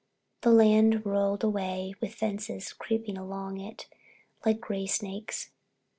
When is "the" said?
0.41-0.49